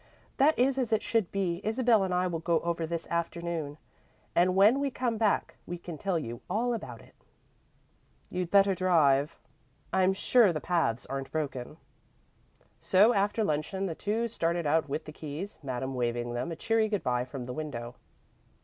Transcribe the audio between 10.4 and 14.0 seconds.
the paths aren't broken." So, after luncheon, the